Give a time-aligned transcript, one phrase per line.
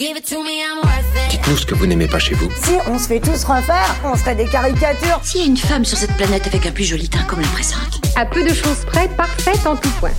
[0.00, 2.48] Dites-nous ce que vous n'aimez pas chez vous.
[2.56, 5.20] Si on se fait tous refaire, on serait des caricatures.
[5.22, 7.48] S'il y a une femme sur cette planète avec un plus joli teint comme la
[7.48, 8.00] présente.
[8.16, 10.12] À peu de choses près, parfaite en tout point.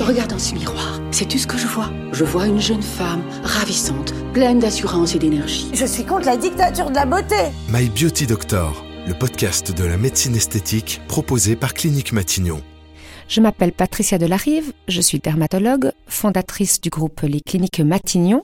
[0.00, 1.00] Regarde dans ce miroir.
[1.12, 5.70] Sais-tu ce que je vois Je vois une jeune femme ravissante, pleine d'assurance et d'énergie.
[5.72, 7.36] Je suis contre la dictature de la beauté.
[7.68, 12.60] My Beauty Doctor, le podcast de la médecine esthétique proposé par Clinique Matignon.
[13.26, 18.42] Je m'appelle Patricia Delarive, je suis dermatologue, fondatrice du groupe Les Cliniques Matignon,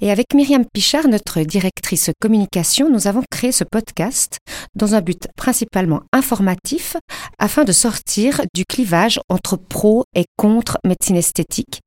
[0.00, 4.38] et avec Myriam Pichard, notre directrice communication, nous avons créé ce podcast
[4.74, 6.96] dans un but principalement informatif
[7.38, 11.80] afin de sortir du clivage entre pro et contre médecine esthétique.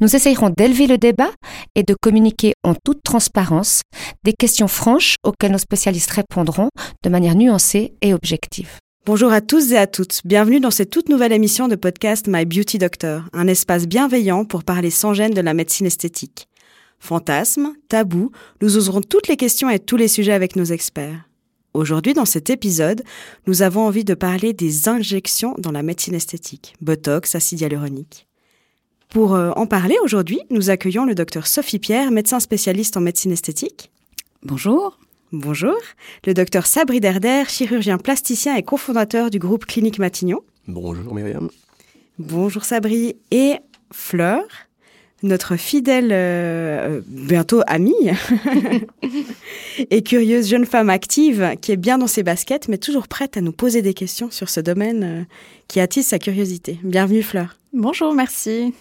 [0.00, 1.30] Nous essayerons d'élever le débat
[1.74, 3.82] et de communiquer en toute transparence
[4.24, 6.70] des questions franches auxquelles nos spécialistes répondront
[7.04, 8.78] de manière nuancée et objective.
[9.12, 12.44] Bonjour à tous et à toutes, bienvenue dans cette toute nouvelle émission de podcast My
[12.44, 16.46] Beauty Doctor, un espace bienveillant pour parler sans gêne de la médecine esthétique.
[17.00, 18.30] Fantasmes, tabous,
[18.62, 21.28] nous oserons toutes les questions et tous les sujets avec nos experts.
[21.74, 23.02] Aujourd'hui, dans cet épisode,
[23.48, 28.28] nous avons envie de parler des injections dans la médecine esthétique, Botox, acide hyaluronique.
[29.08, 33.32] Pour euh, en parler aujourd'hui, nous accueillons le docteur Sophie Pierre, médecin spécialiste en médecine
[33.32, 33.90] esthétique.
[34.44, 34.96] Bonjour.
[35.32, 35.76] Bonjour.
[36.26, 40.40] Le docteur Sabri Derder, chirurgien plasticien et cofondateur du groupe Clinique Matignon.
[40.66, 41.48] Bonjour Myriam.
[42.18, 43.14] Bonjour Sabri.
[43.30, 43.54] Et
[43.92, 44.42] Fleur,
[45.22, 47.94] notre fidèle, euh, bientôt amie,
[49.90, 53.40] et curieuse jeune femme active qui est bien dans ses baskets, mais toujours prête à
[53.40, 55.22] nous poser des questions sur ce domaine euh,
[55.68, 56.80] qui attise sa curiosité.
[56.82, 57.58] Bienvenue Fleur.
[57.72, 58.74] Bonjour, merci.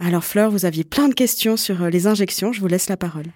[0.00, 2.96] Alors Fleur, vous aviez plein de questions sur euh, les injections, je vous laisse la
[2.96, 3.26] parole.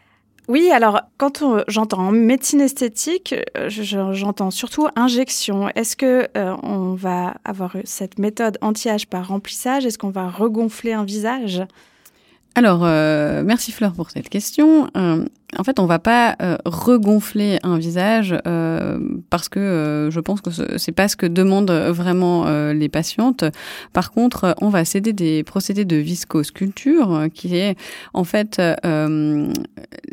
[0.50, 3.36] Oui, alors quand j'entends médecine esthétique,
[3.68, 5.68] j'entends surtout injection.
[5.76, 9.86] Est-ce que euh, on va avoir cette méthode anti-âge par remplissage?
[9.86, 11.62] Est-ce qu'on va regonfler un visage?
[12.56, 14.90] Alors, euh, merci Fleur pour cette question.
[14.96, 15.24] Euh,
[15.58, 19.00] en fait, on va pas euh, regonfler un visage euh,
[19.30, 22.30] parce que euh, je pense que c'est pas ce que demandent vraiment
[22.72, 23.44] les patientes.
[23.92, 27.77] Par contre, on va céder des procédés de viscosculpture, qui est
[28.14, 28.60] en fait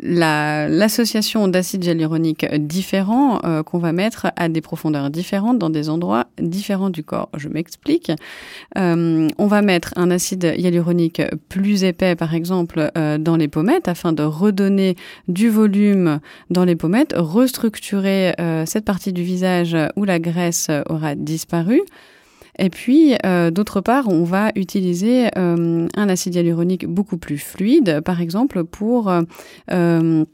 [0.00, 6.90] l'association d'acides hyaluroniques différents qu'on va mettre à des profondeurs différentes dans des endroits différents
[6.90, 7.30] du corps.
[7.36, 8.12] Je m'explique.
[8.76, 14.22] on va mettre un acide hyaluronique plus épais, par exemple, dans les pommettes afin de
[14.22, 14.96] redonner
[15.28, 21.14] du volume dans les pommettes, restructurer euh, cette partie du visage où la graisse aura
[21.14, 21.82] disparu.
[22.58, 28.00] Et puis, euh, d'autre part, on va utiliser euh, un acide hyaluronique beaucoup plus fluide,
[28.00, 29.10] par exemple, pour
[29.70, 30.24] euh,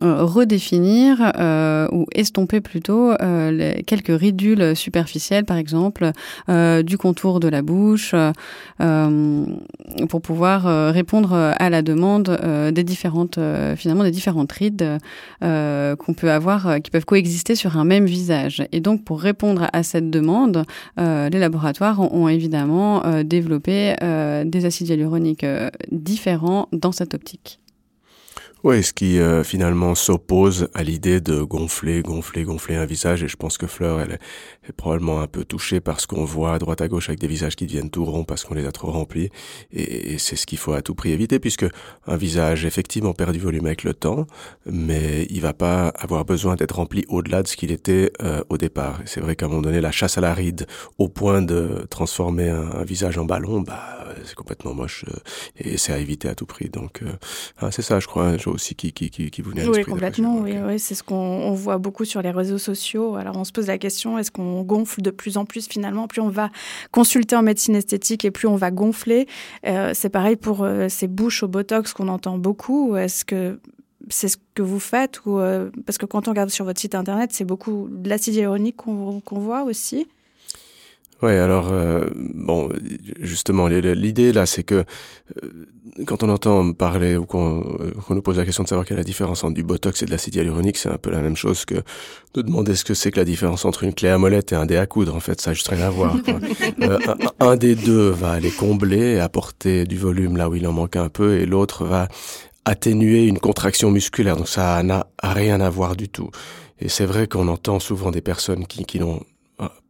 [0.00, 6.10] redéfinir euh, ou estomper plutôt euh, quelques ridules superficielles, par exemple,
[6.48, 8.14] du contour de la bouche,
[10.08, 12.38] pour pouvoir répondre à la demande
[12.72, 13.38] des différentes,
[13.76, 14.98] finalement, des différentes rides
[15.40, 18.64] qu'on peut avoir, qui peuvent coexister sur un même visage.
[18.72, 20.64] Et donc, pour répondre à cette demande,
[20.96, 23.94] les laboratoires ont, ont évidemment développé
[24.44, 25.46] des acides hyaluroniques
[25.90, 27.60] différents dans cette optique.
[28.64, 33.22] Oui, ce qui euh, finalement s'oppose à l'idée de gonfler, gonfler, gonfler un visage.
[33.22, 36.54] Et je pense que Fleur, elle est, probablement un peu touchée par ce qu'on voit
[36.54, 38.72] à droite à gauche avec des visages qui deviennent tout ronds parce qu'on les a
[38.72, 39.28] trop remplis.
[39.70, 41.66] Et, c'est ce qu'il faut à tout prix éviter puisque
[42.06, 44.26] un visage effectivement perd du volume avec le temps,
[44.64, 48.56] mais il va pas avoir besoin d'être rempli au-delà de ce qu'il était euh, au
[48.56, 48.98] départ.
[49.04, 52.48] C'est vrai qu'à un moment donné, la chasse à la ride au point de transformer
[52.48, 55.18] un, visage en ballon, bah c'est complètement moche euh,
[55.58, 56.70] et c'est à éviter à tout prix.
[56.70, 57.02] Donc
[57.58, 60.38] ah, c'est ça, je crois aussi qui, qui, qui, vous venait à Oui, complètement.
[60.38, 63.16] Oui, oui, c'est ce qu'on voit beaucoup sur les réseaux sociaux.
[63.16, 66.06] Alors, on se pose la question est-ce qu'on gonfle de plus en plus finalement?
[66.06, 66.50] Plus on va
[66.90, 69.26] consulter en médecine esthétique et plus on va gonfler.
[69.66, 72.96] Euh, c'est pareil pour euh, ces bouches au botox qu'on entend beaucoup.
[72.96, 73.58] Est-ce que
[74.08, 76.94] c'est ce que vous faites ou euh, parce que quand on regarde sur votre site
[76.94, 80.06] internet, c'est beaucoup de l'acide hyaluronique qu'on voit aussi.
[81.24, 82.04] Oui, alors euh,
[82.34, 82.68] bon,
[83.18, 85.64] justement, l'idée là, c'est que euh,
[86.04, 89.00] quand on entend parler ou euh, qu'on nous pose la question de savoir quelle est
[89.00, 91.64] la différence entre du botox et de l'acide hyaluronique, c'est un peu la même chose
[91.64, 91.76] que
[92.34, 94.66] de demander ce que c'est que la différence entre une clé à molette et un
[94.66, 95.16] dé à coudre.
[95.16, 96.14] En fait, ça a juste rien à voir.
[96.82, 96.98] un,
[97.40, 101.08] un, des deux va aller combler apporter du volume là où il en manque un
[101.08, 102.08] peu, et l'autre va
[102.66, 104.36] atténuer une contraction musculaire.
[104.36, 106.28] Donc ça n'a rien à voir du tout.
[106.80, 109.20] Et c'est vrai qu'on entend souvent des personnes qui, qui n'ont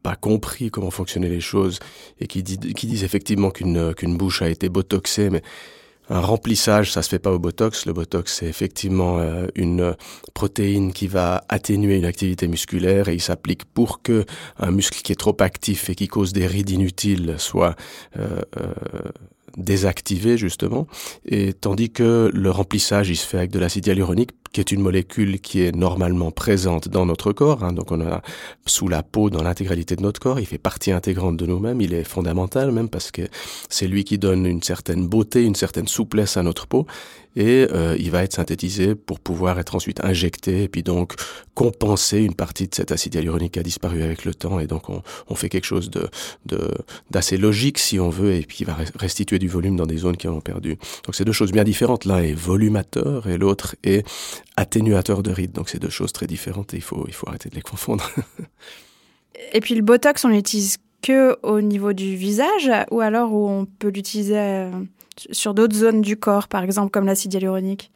[0.03, 1.79] pas compris comment fonctionnaient les choses
[2.21, 5.43] et qui, dit, qui disent effectivement qu'une qu'une bouche a été botoxée, mais
[6.11, 7.87] un remplissage, ça se fait pas au Botox.
[7.87, 9.97] Le Botox, c'est effectivement euh, une
[10.35, 14.25] protéine qui va atténuer une activité musculaire et il s'applique pour que
[14.59, 17.75] un muscle qui est trop actif et qui cause des rides inutiles soit
[18.19, 18.73] euh, euh,
[19.57, 20.87] désactivé justement,
[21.27, 24.81] et tandis que le remplissage il se fait avec de l'acide hyaluronique qui est une
[24.81, 28.23] molécule qui est normalement présente dans notre corps, hein, donc on a
[28.67, 31.93] sous la peau dans l'intégralité de notre corps, il fait partie intégrante de nous-mêmes, il
[31.93, 33.23] est fondamental même parce que
[33.69, 36.87] c'est lui qui donne une certaine beauté, une certaine souplesse à notre peau,
[37.37, 41.15] et euh, il va être synthétisé pour pouvoir être ensuite injecté et puis donc
[41.55, 44.61] compenser une partie de cet acide hyaluronique qui a disparu avec le temps.
[44.61, 46.09] Et donc on, on fait quelque chose de
[47.11, 50.29] d'assez logique si on veut et puis qui va restituer volume dans des zones qui
[50.29, 50.77] ont perdu.
[51.05, 52.05] Donc c'est deux choses bien différentes.
[52.05, 54.07] L'un est volumateur et l'autre est
[54.57, 55.53] atténuateur de rides.
[55.53, 58.11] Donc c'est deux choses très différentes et il faut, il faut arrêter de les confondre.
[59.53, 63.67] et puis le Botox, on l'utilise que au niveau du visage ou alors où on
[63.67, 64.71] peut l'utiliser euh,
[65.31, 67.91] sur d'autres zones du corps, par exemple comme l'acide hyaluronique?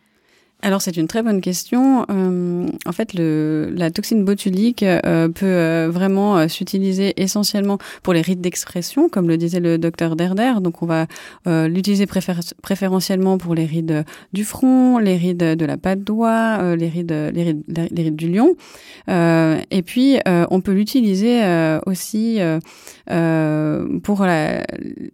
[0.61, 2.05] Alors c'est une très bonne question.
[2.11, 8.13] Euh, en fait, le, la toxine botulique euh, peut euh, vraiment euh, s'utiliser essentiellement pour
[8.13, 10.55] les rides d'expression, comme le disait le docteur Derder.
[10.61, 11.07] Donc on va
[11.47, 16.89] euh, l'utiliser préférentiellement pour les rides du front, les rides de la patte doigt, les
[16.89, 18.57] rides, les rides, les rides du lion.
[19.09, 21.41] et puis on peut l'utiliser
[21.87, 22.41] aussi
[23.07, 24.65] pour la,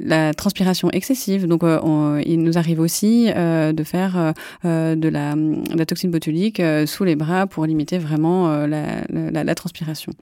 [0.05, 1.47] la, transpiration excessive.
[1.47, 7.05] Donc on, il nous arrive aussi de faire de la euh, toxine botulique euh, sous
[7.05, 10.13] les bras pour limiter vraiment euh, la, transpiration.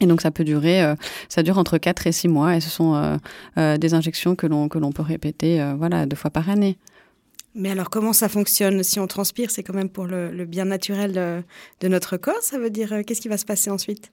[0.00, 0.82] Et donc ça peut durer,
[1.28, 3.18] ça dure entre 4 et 6 mois et ce sont
[3.56, 6.76] des injections que l'on peut répéter voilà deux fois par année.
[7.54, 8.82] Mais alors comment ça fonctionne?
[8.82, 11.44] Si on transpire, c'est quand même pour le, bien naturel
[11.80, 12.42] de, notre corps.
[12.42, 14.10] Ça veut dire qu'est-ce qui va se passer ensuite?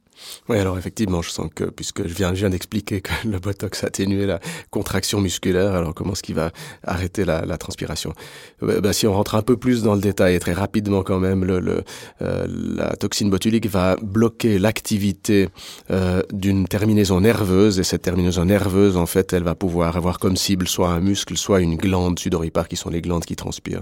[0.47, 3.83] Oui, alors effectivement, je sens que, puisque je viens, je viens d'expliquer que le Botox
[3.83, 4.39] atténue la
[4.69, 6.51] contraction musculaire, alors comment est-ce qu'il va
[6.83, 8.13] arrêter la, la transpiration?
[8.61, 11.59] Bah, Si on rentre un peu plus dans le détail, très rapidement quand même, le,
[11.59, 11.83] le
[12.21, 15.49] euh, la toxine botulique va bloquer l'activité
[15.91, 20.35] euh, d'une terminaison nerveuse, et cette terminaison nerveuse, en fait, elle va pouvoir avoir comme
[20.35, 23.81] cible soit un muscle, soit une glande sudoripare, qui sont les glandes qui transpirent.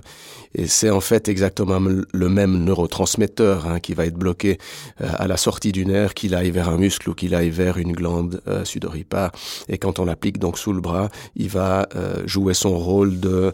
[0.56, 4.58] Et c'est en fait exactement le même neurotransmetteur hein, qui va être bloqué
[5.02, 7.78] euh, à la sortie du nerf, qu'il aille vers un muscle ou qu'il aille vers
[7.78, 9.32] une glande euh, sudoripare.
[9.70, 13.54] Et quand on l'applique donc sous le bras, il va euh, jouer son rôle de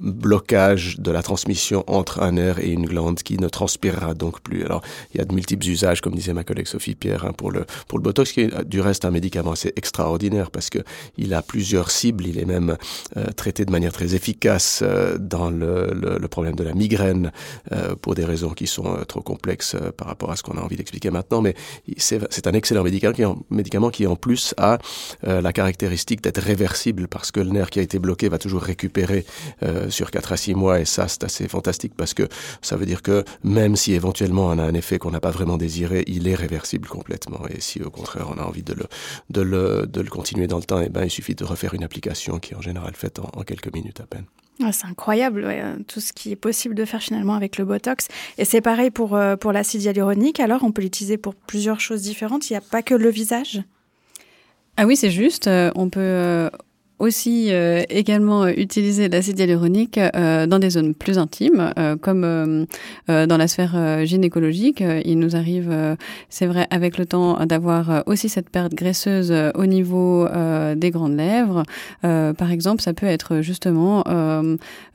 [0.00, 4.64] blocage de la transmission entre un nerf et une glande qui ne transpirera donc plus.
[4.64, 7.50] Alors il y a de multiples usages, comme disait ma collègue Sophie Pierre, hein, pour
[7.50, 10.78] le pour le botox, qui est du reste un médicament assez extraordinaire parce que
[11.18, 12.26] il a plusieurs cibles.
[12.26, 12.76] Il est même
[13.36, 14.82] traité de manière très efficace
[15.18, 17.32] dans le le, problème de la migraine
[17.72, 20.56] euh, pour des raisons qui sont euh, trop complexes euh, par rapport à ce qu'on
[20.56, 21.40] a envie d'expliquer maintenant.
[21.40, 21.54] Mais
[21.96, 22.84] c'est un excellent
[23.50, 24.78] médicament qui, en, plus a
[25.22, 29.24] la caractéristique d'être réversible parce que le nerf qui a été bloqué va toujours récupérer
[29.88, 32.28] sur 4 à 6 mois et ça c'est assez fantastique parce que
[32.60, 35.56] ça veut dire que même si éventuellement on a un effet qu'on n'a pas vraiment
[35.56, 37.40] désiré, il est réversible complètement.
[37.48, 38.86] Et si au contraire on a envie de le,
[39.30, 41.74] de le, de le continuer dans le temps, et eh ben, il suffit de refaire
[41.74, 44.24] une application qui est en général faite en quelques minutes à peine.
[44.60, 48.08] Ah, c'est incroyable euh, tout ce qui est possible de faire finalement avec le Botox.
[48.38, 50.40] Et c'est pareil pour, euh, pour l'acide hyaluronique.
[50.40, 52.50] Alors, on peut l'utiliser pour plusieurs choses différentes.
[52.50, 53.62] Il n'y a pas que le visage?
[54.76, 55.48] Ah oui, c'est juste.
[55.48, 56.50] Euh, on peut
[57.02, 62.66] aussi euh, également euh, utiliser l'acide hyaluronique euh, dans des zones plus intimes, comme
[63.08, 64.82] dans la sphère gynécologique.
[65.04, 65.96] il nous arrive,
[66.28, 70.26] c'est vrai, avec le temps, d'avoir aussi cette perte graisseuse au niveau
[70.76, 71.64] des grandes lèvres.
[72.02, 74.04] par exemple, ça peut être justement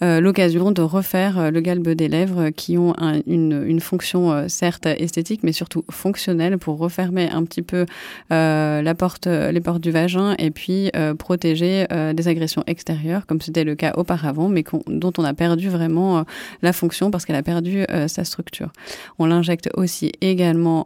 [0.01, 2.93] l'occasion de refaire le galbe des lèvres qui ont
[3.25, 7.86] une, une, fonction certes esthétique, mais surtout fonctionnelle pour refermer un petit peu
[8.29, 13.63] la porte, les portes du vagin et puis protéger euh, des agressions extérieures, comme c'était
[13.63, 16.24] le cas auparavant, mais dont on a perdu vraiment euh,
[16.62, 18.72] la fonction parce qu'elle a perdu euh, sa structure.
[19.20, 20.86] On l'injecte aussi également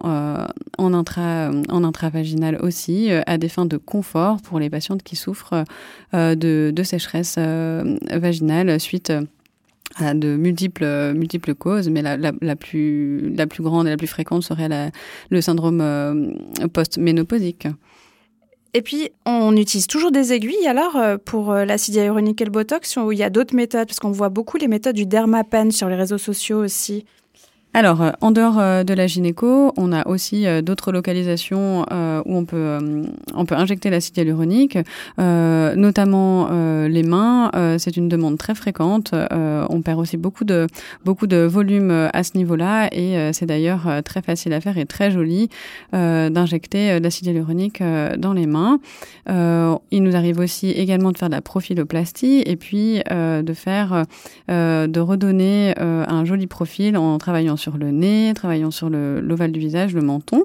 [0.77, 5.63] en, intra, en intravaginal aussi, à des fins de confort pour les patientes qui souffrent
[6.13, 9.11] de, sécheresse vaginale suite
[9.97, 14.91] à de multiples, causes, mais la, plus, grande et la plus fréquente serait
[15.29, 16.33] le syndrome
[16.73, 17.67] post-ménopausique.
[18.73, 22.51] Et puis, on utilise toujours des aiguilles alors euh, pour euh, l'acide hyaluronique et le
[22.51, 25.71] botox ou il y a d'autres méthodes Parce qu'on voit beaucoup les méthodes du dermapen
[25.71, 27.05] sur les réseaux sociaux aussi.
[27.73, 31.85] Alors, euh, en dehors euh, de la gynéco, on a aussi euh, d'autres localisations
[32.25, 32.79] où on peut,
[33.33, 34.77] on peut injecter l'acide hyaluronique,
[35.17, 36.49] notamment
[36.87, 37.51] les mains.
[37.77, 39.13] c'est une demande très fréquente.
[39.13, 40.67] on perd aussi beaucoup de,
[41.05, 45.11] beaucoup de volume à ce niveau-là et c'est d'ailleurs très facile à faire et très
[45.11, 45.49] joli
[45.91, 47.81] d'injecter l'acide hyaluronique
[48.17, 48.79] dans les mains.
[49.27, 54.05] il nous arrive aussi également de faire de la profiloplastie et puis de faire,
[54.47, 59.93] de redonner un joli profil en travaillant sur le nez, travaillant sur l'ovale du visage,
[59.93, 60.43] le menton.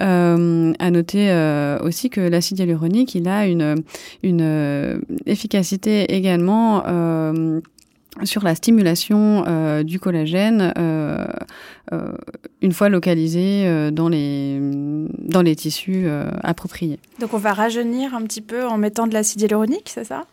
[0.00, 3.82] Euh, à noter euh, aussi que l'acide hyaluronique, il a une,
[4.22, 7.60] une euh, efficacité également euh,
[8.22, 9.44] sur la stimulation
[9.84, 10.72] du collagène
[12.62, 14.58] une fois localisé dans, les,
[15.18, 16.08] dans les tissus
[16.42, 16.98] appropriés.
[17.20, 20.26] Donc on va rajeunir un petit peu en mettant de l'acide hyaluronique, c'est ça?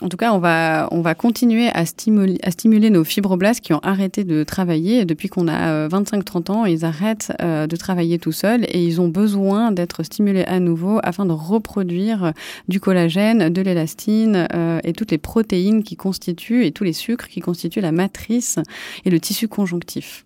[0.00, 4.22] En tout cas, on va, on va continuer à stimuler, nos fibroblastes qui ont arrêté
[4.22, 5.04] de travailler.
[5.04, 9.00] Depuis qu'on a 25-30 euh, ans, ils arrêtent euh, de travailler tout seuls et ils
[9.00, 12.32] ont besoin d'être stimulés à nouveau afin de reproduire
[12.68, 17.26] du collagène, de l'élastine euh, et toutes les protéines qui constituent et tous les sucres
[17.26, 18.60] qui constituent la matrice
[19.04, 20.24] et le tissu conjonctif.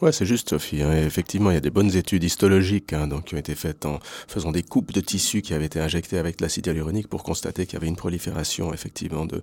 [0.00, 0.82] Ouais, c'est juste, Sophie.
[0.82, 0.92] Hein.
[1.04, 3.98] Effectivement, il y a des bonnes études histologiques hein, donc, qui ont été faites en
[4.28, 7.74] faisant des coupes de tissus qui avaient été injectés avec l'acide hyaluronique pour constater qu'il
[7.74, 9.42] y avait une prolifération, effectivement, de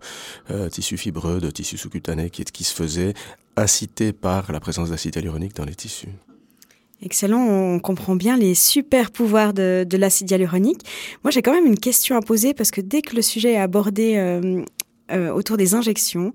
[0.52, 3.14] euh, tissus fibreux, de tissus sous-cutanés qui, se faisait
[3.56, 6.10] incité par la présence d'acide hyaluronique dans les tissus.
[7.04, 10.82] Excellent, on comprend bien les super pouvoirs de, de l'acide hyaluronique.
[11.24, 13.60] Moi, j'ai quand même une question à poser parce que dès que le sujet est
[13.60, 14.64] abordé euh,
[15.12, 16.34] euh, autour des injections,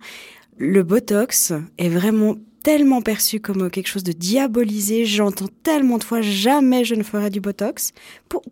[0.58, 5.04] le Botox est vraiment tellement perçu comme quelque chose de diabolisé.
[5.04, 7.92] J'entends tellement de fois jamais je ne ferai du Botox.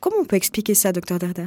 [0.01, 1.47] comment on peut expliquer ça, docteur Darder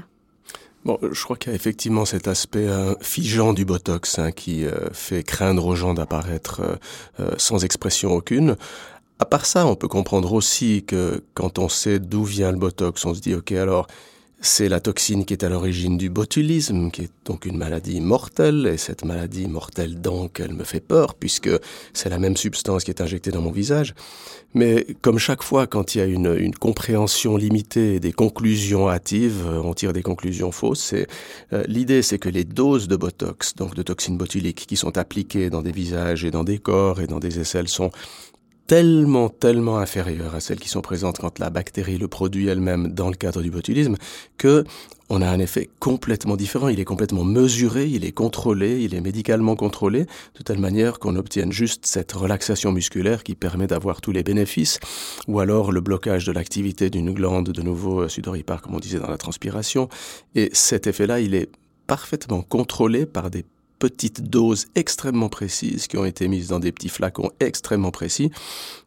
[0.85, 4.65] Bon, je crois qu'il y a effectivement cet aspect euh, figeant du Botox hein, qui
[4.65, 6.61] euh, fait craindre aux gens d'apparaître
[7.21, 8.57] euh, sans expression aucune.
[9.19, 13.05] À part ça, on peut comprendre aussi que quand on sait d'où vient le Botox,
[13.05, 13.87] on se dit, ok, alors
[14.43, 18.69] c'est la toxine qui est à l'origine du botulisme, qui est donc une maladie mortelle,
[18.71, 21.49] et cette maladie mortelle donc, elle me fait peur, puisque
[21.93, 23.95] c'est la même substance qui est injectée dans mon visage.
[24.53, 29.45] Mais comme chaque fois, quand il y a une, une compréhension limitée des conclusions hâtives,
[29.47, 30.93] euh, on tire des conclusions fausses.
[30.93, 35.49] Euh, l'idée, c'est que les doses de botox, donc de toxines botuliques, qui sont appliquées
[35.49, 37.91] dans des visages et dans des corps et dans des aisselles, sont
[38.67, 43.09] tellement, tellement inférieures à celles qui sont présentes quand la bactérie le produit elle-même dans
[43.09, 43.95] le cadre du botulisme,
[44.37, 44.63] que
[45.09, 46.69] on a un effet complètement différent.
[46.69, 51.15] Il est complètement mesuré, il est contrôlé, il est médicalement contrôlé, de telle manière qu'on
[51.17, 54.79] obtienne juste cette relaxation musculaire qui permet d'avoir tous les bénéfices,
[55.27, 58.99] ou alors le blocage de l'activité d'une glande, de nouveau euh, sudoripare, comme on disait
[58.99, 59.89] dans la transpiration.
[60.35, 61.49] Et cet effet-là, il est
[61.85, 63.45] parfaitement contrôlé par des
[63.83, 68.31] petites doses extrêmement précises qui ont été mises dans des petits flacons extrêmement précis.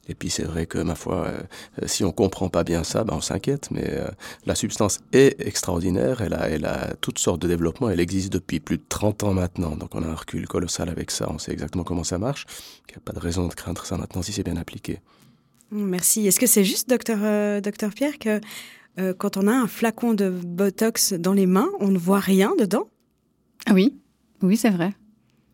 [0.09, 1.43] Et puis c'est vrai que ma foi, euh,
[1.85, 3.69] si on comprend pas bien ça, ben on s'inquiète.
[3.71, 4.09] Mais euh,
[4.47, 6.23] la substance est extraordinaire.
[6.23, 7.91] Elle a, elle a toutes sortes de développements.
[7.91, 9.77] Elle existe depuis plus de 30 ans maintenant.
[9.77, 11.29] Donc on a un recul colossal avec ça.
[11.29, 12.47] On sait exactement comment ça marche.
[12.89, 15.01] Il n'y a pas de raison de craindre ça maintenant si c'est bien appliqué.
[15.71, 16.27] Merci.
[16.27, 18.41] Est-ce que c'est juste, docteur, euh, docteur Pierre, que
[19.19, 22.89] quand on a un flacon de Botox dans les mains, on ne voit rien dedans?
[23.67, 23.93] Ah oui,
[24.47, 24.93] oui, c'est vrai.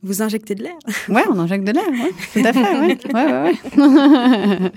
[0.02, 0.76] Vous injectez de l'air
[1.08, 2.12] Ouais, on injecte de l'air, ouais.
[2.32, 2.78] tout à fait.
[2.78, 2.98] Ouais.
[3.12, 4.72] Ouais, ouais,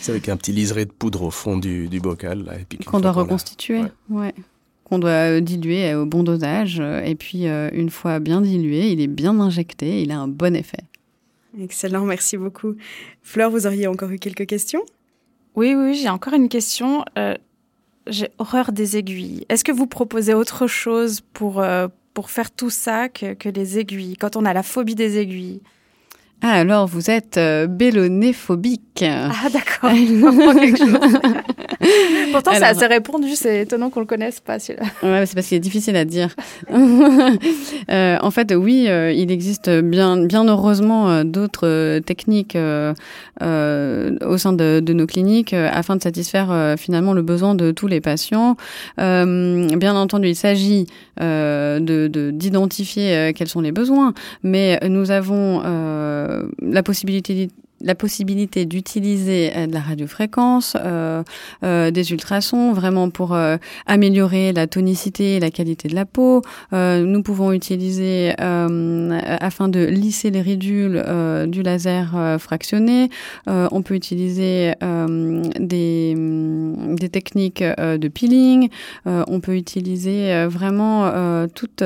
[0.00, 2.44] c'est avec un petit liseré de poudre au fond du, du bocal.
[2.44, 2.54] Là,
[2.86, 4.34] qu'on doit reconstituer, ouais.
[4.84, 6.78] Qu'on doit euh, diluer au bon dosage.
[6.80, 10.28] Euh, et puis, euh, une fois bien dilué, il est bien injecté, il a un
[10.28, 10.84] bon effet.
[11.60, 12.74] Excellent, merci beaucoup.
[13.22, 14.82] Fleur, vous auriez encore eu quelques questions?
[15.54, 17.04] Oui, oui, j'ai encore une question.
[18.06, 19.44] j'ai horreur des aiguilles.
[19.48, 21.62] Est-ce que vous proposez autre chose pour,
[22.14, 25.62] pour faire tout ça que, que les aiguilles, quand on a la phobie des aiguilles
[26.42, 29.04] ah, alors vous êtes euh, bélonéphobique.
[29.04, 29.90] Ah, d'accord.
[32.32, 34.86] Pourtant, ça s'est répondu, c'est étonnant qu'on le connaisse pas, celui-là.
[35.02, 36.34] Ouais, c'est parce qu'il est difficile à dire.
[37.90, 44.38] euh, en fait, oui, euh, il existe bien, bien heureusement euh, d'autres euh, techniques au
[44.38, 48.56] sein de, de, nos cliniques afin de satisfaire finalement le besoin de tous les patients.
[48.98, 50.86] bien entendu, il s'agit
[51.18, 55.62] de d'identifier quels sont les besoins, mais nous avons
[56.29, 56.29] euh,
[56.60, 57.48] la possibilité
[57.80, 61.22] la possibilité d'utiliser euh, de la radiofréquence, euh,
[61.64, 63.56] euh, des ultrasons, vraiment pour euh,
[63.86, 66.42] améliorer la tonicité et la qualité de la peau.
[66.72, 71.02] Euh, nous pouvons utiliser, afin de lisser les ridules,
[71.46, 73.10] du laser fractionné.
[73.46, 74.74] on peut utiliser
[75.58, 78.68] des, des techniques de peeling.
[79.06, 81.82] on peut utiliser vraiment toute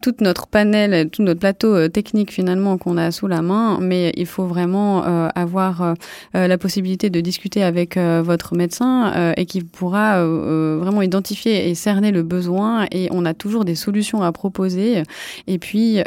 [0.00, 4.26] toute notre panel, tout notre plateau technique finalement qu'on a sous la main, mais il
[4.26, 5.02] faut vraiment
[5.34, 5.94] avoir
[6.32, 12.22] la possibilité de discuter avec votre médecin et qui pourra vraiment identifier et cerner le
[12.22, 15.02] besoin et on a toujours des solutions à proposer.
[15.46, 15.98] Et puis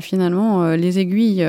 [0.00, 1.46] finalement, les aiguilles,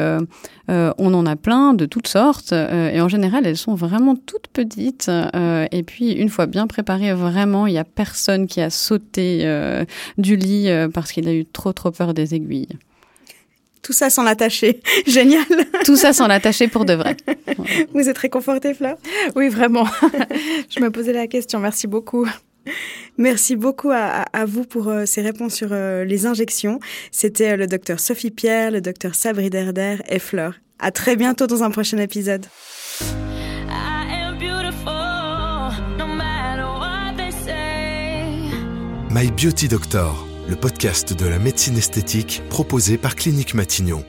[0.67, 5.09] on en a plein de toutes sortes et en général, elles sont vraiment toutes petites.
[5.71, 9.45] et puis une fois bien préparées, vraiment, il n'y a personne qui a sauté
[10.17, 12.77] du lit parce qu'il a eu trop trop peur des aiguilles.
[13.87, 14.81] Tout ça sans l'attacher.
[15.07, 15.45] Génial.
[15.85, 17.15] Tout ça sans l'attacher pour de vrai.
[17.93, 18.97] Vous êtes réconfortée, Fleur?
[19.33, 19.87] Oui, vraiment.
[20.69, 21.61] Je me posais la question.
[21.61, 22.27] Merci beaucoup.
[23.17, 26.81] Merci beaucoup à, vous pour euh, ces réponses sur euh, les injections.
[27.13, 30.55] C'était euh, le docteur Sophie Pierre, le docteur Sabri Derder et Fleur.
[30.79, 32.45] À très bientôt dans un prochain épisode.
[39.09, 44.03] My Beauty Doctor le podcast de la médecine esthétique proposé par Clinique Matignon.